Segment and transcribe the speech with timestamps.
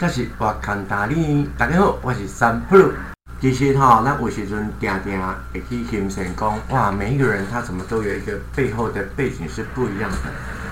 [0.00, 2.90] 这是我看大你，大家好，我是三 Pro。
[3.38, 5.20] 其实哈，那有时阵定定
[5.52, 10.16] 会去形成讲，哇，每一个人他怎么都有一个背后的背景是不一样的。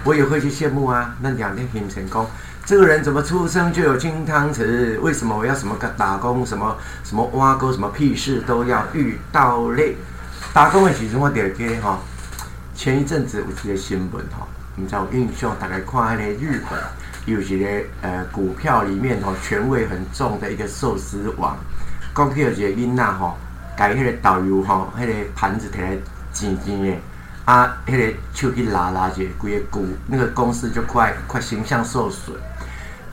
[0.03, 1.14] 我也会去羡慕啊。
[1.21, 2.27] 那两天形成功，
[2.64, 4.99] 这个人怎么出生就有金汤匙？
[5.01, 6.47] 为什么我要什么个打工？
[6.47, 6.74] 什么
[7.04, 7.71] 什么挖沟？
[7.71, 9.95] 什么屁事都要遇到嘞？
[10.54, 11.99] 打工的时阵我点给哈，
[12.74, 16.80] 前一阵子有一个新闻哈，你知道我印象大概看那个日本
[17.30, 17.66] 有一个
[18.02, 21.57] 呃股票里面哈权味很重的一个寿司王。
[22.15, 23.37] 讲起有一个囡仔吼，
[23.77, 25.97] 甲迄个导游吼，迄个盘子摕来
[26.33, 26.93] 钱钱的，
[27.45, 32.37] 啊，迄个手去拉拉者，规个股那个公司就快快形象受损，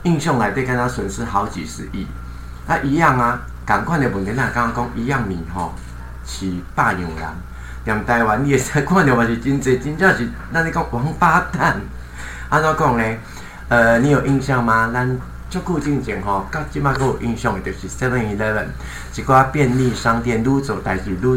[0.02, 2.04] 印象内底跟他损失好几十亿，
[2.66, 5.72] 啊一样啊，赶快的问题，那刚刚讲一样米吼，
[6.24, 7.28] 是霸牛人，
[7.84, 11.80] 连台湾你也使看到嘛是真济，真正是咱你讲王八蛋，
[12.48, 13.20] 安怎讲咧？
[13.68, 14.90] 呃，你有印象吗？
[14.92, 15.18] 咱
[15.50, 18.66] 足久之前吼，到即马阁有印象的，就是 Seven Eleven
[19.16, 21.36] 一寡便利商店愈做代志愈多，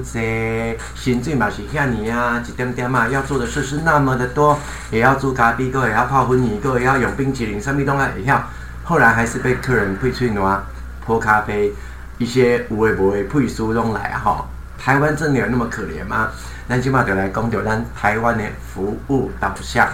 [0.93, 4.59] 薪水嘛是遐尼啊，一点点啊，要做的事是那么的多，
[4.91, 8.43] 也要煮咖啡，个也要泡粉泥，个也要用冰淇淋，啥物东西也要。
[8.83, 10.63] 后来还是被客人配吹暖、
[11.03, 11.73] 泼咖啡，
[12.19, 14.21] 一些无微不微配书拢来啊！
[14.23, 16.29] 吼，台湾真的有那么可怜吗？
[16.67, 19.87] 咱即马就来讲着咱台湾的服务导向，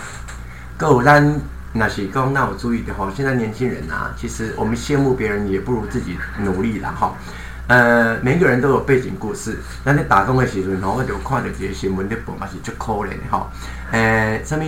[0.81, 1.39] 有咱。
[1.78, 3.12] 那是讲，那我注意的哈。
[3.14, 7.14] 现在年轻人啊，其实我们羡慕别人，也不如自己努力了哈。
[7.67, 9.59] 呃，每个人都有背景故事。
[9.84, 13.52] 那你打工的时阵，我就看到这些新闻的报嘛是足可怜的哈。
[13.92, 14.64] 呃，什么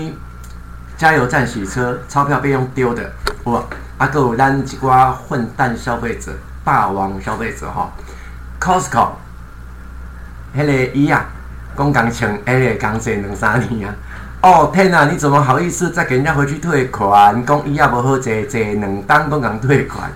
[0.97, 3.09] 加油站洗车，钞票被用丢的，
[3.45, 3.63] 哇！
[3.97, 6.33] 啊，有咱一寡混蛋消费者，
[6.65, 7.89] 霸王消费者哈。
[8.59, 9.11] Costco，
[10.53, 11.25] 迄个伊啊，
[11.77, 13.95] 讲工穿，迄个工钱两三年啊。
[14.41, 15.09] 哦天哪！
[15.09, 17.43] 你怎么好意思再给人家回去退款？
[17.43, 20.11] 讲伊也无好坐坐两单都讲退款。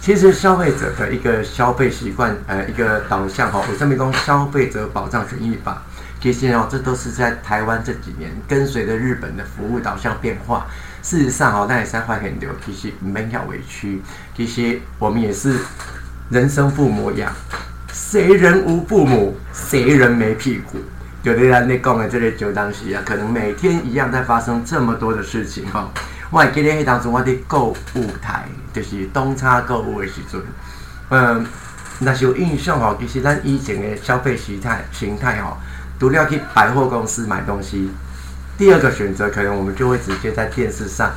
[0.00, 5.82] 其实消费者的一个消费习惯，呃，一个导向哈，我上面讲消费者保障权益法，
[6.20, 10.64] 其实哦，这都是在台湾这几年跟随着日本的服务导向变化。
[11.02, 14.00] 事实上哦，那也三块很牛，其实没要委屈。
[14.36, 15.58] 其实我们也是
[16.30, 17.32] 人生父母养，
[17.92, 20.78] 谁人无父母，谁人没屁股。
[21.26, 25.90] 有的人你讲的这类就当时啊，可能每天一样在发生这么多的事情哈。
[26.30, 30.40] 我还记得迄当中我的购物台，就是东差购物的时阵，
[31.08, 31.44] 嗯，
[31.98, 32.96] 那是有印象哦。
[33.00, 35.56] 其实咱以前的消费形态形态哦，
[35.98, 37.90] 除了去百货公司买东西，
[38.56, 41.10] 第二个选择可能我们就会直接在电视上，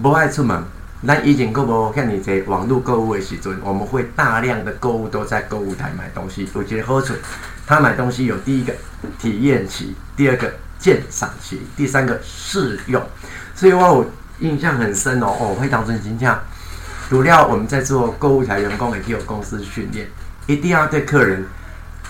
[0.00, 0.58] 不爱出门。
[1.06, 7.12] 咱以前购物看你在网络购物的时阵，我们会大量的购物都在购物台买东西，有一个好处。
[7.66, 8.74] 他买东西有第一个
[9.18, 13.02] 体验期，第二个鉴赏期，第三个试用，
[13.54, 14.04] 所以话我
[14.40, 15.26] 印象很深哦。
[15.26, 16.42] 哦，会当真金价，
[17.08, 20.06] 除了我们在做购物台员工也可以有公司训练，
[20.46, 21.46] 一定要对客人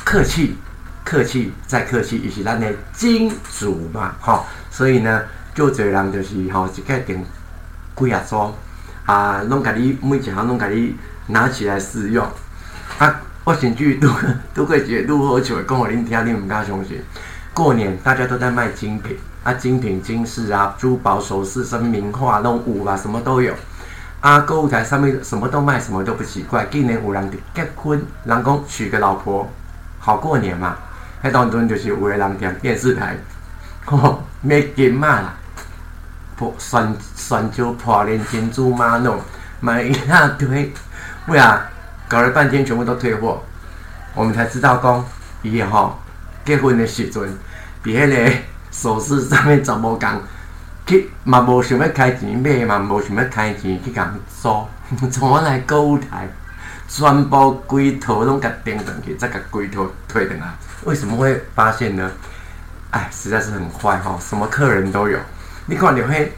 [0.04, 0.56] 客气，
[1.04, 4.44] 客气再客气，也是咱的金主嘛，哈。
[4.70, 5.22] 所以呢，
[5.54, 7.24] 就这人就是哈，一个点
[7.94, 8.52] 贵啊组
[9.06, 10.96] 啊，拢甲你每一项拢甲你
[11.28, 12.26] 拿起来试用
[12.98, 13.20] 啊。
[13.44, 14.08] 我甚至都
[14.54, 17.02] 都过一个路好笑，讲互恁听，恁毋敢相信。
[17.52, 23.54] 过年大家都在卖精品啊，精品、金饰啊、珠宝首饰、什么名画、那种舞啊，什么都有。
[24.20, 26.66] 啊，购物台上面什么都卖，什么都不奇怪。
[26.70, 29.46] 今年有人结婚，人讲娶个老婆，
[29.98, 30.76] 好过年嘛。
[31.22, 33.16] 迄当中就是有个人点电视台，
[33.84, 35.34] 吼， 买金嘛啦，
[36.36, 39.18] 破酸酸酒破连珍珠玛瑙，
[39.60, 40.72] 买一大堆，
[41.28, 41.70] 为啊？
[42.14, 43.42] 搞了半天，全部都退货，
[44.14, 45.04] 我们才知道讲，
[45.42, 45.98] 伊吼
[46.44, 47.28] 结婚的时阵，
[47.82, 48.32] 比迄个
[48.70, 50.22] 首饰上面怎么讲，
[50.86, 54.64] 去嘛无想要开钱买嘛，无想要开钱去讲租，
[55.10, 56.28] 怎么来购物台，
[56.86, 60.46] 全部龟头拢甲钉上去，再甲龟头退回来。
[60.84, 62.08] 为什么会发现呢？
[62.92, 65.18] 哎，实在是很坏哈，什么客人都有。
[65.66, 66.32] 你看，你会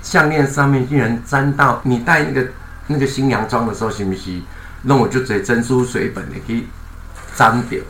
[0.00, 2.48] 项链上面竟然沾到，你戴那个
[2.86, 4.42] 那个新娘装的时候，行不行？
[4.82, 6.66] 那我就做珍珠水粉的去
[7.36, 7.80] 沾掉，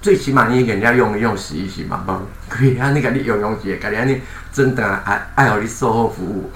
[0.00, 4.20] 最起码你给人家用一用洗一洗嘛，帮 可以啊，你给你用用些，感觉你
[4.52, 6.50] 真的爱爱好你售后服务。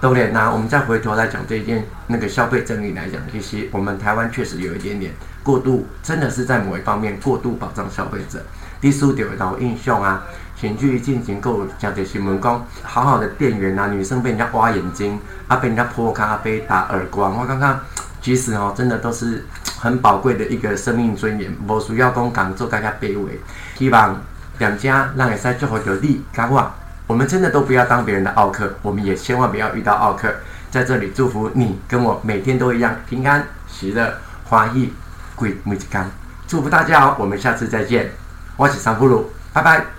[0.00, 5.12] 都连那我们再回头来讲这一件那个消费争议来讲，其实我们台湾确实有一点点
[5.42, 8.40] 过度，真的是在某一方面过度保障消费者。
[8.80, 10.22] 第四点到印象啊，
[10.56, 15.18] 请去进行购物，讲这新闻讲，好好的店员啊，女生被人家挖眼睛，
[15.48, 17.80] 啊被人家泼咖啡打耳光，我看看。
[18.28, 19.42] 其实哦，真的都是
[19.78, 23.40] 很宝贵的一个生命尊严，无需要讲讲做大家卑微。
[23.74, 24.20] 希望
[24.58, 26.70] 两家让会使做好着你，讲我，
[27.06, 30.30] 我们真的都不要当别人的奥客，我们也千万不要遇到奥客。
[30.70, 34.12] 在这里祝福你跟我每天都一样平安、喜乐、
[34.44, 34.92] 欢喜、
[35.34, 36.10] 贵美之干。
[36.46, 37.16] 祝福大家哦！
[37.18, 38.10] 我们下次再见。
[38.58, 39.97] 我是三福鲁，拜拜。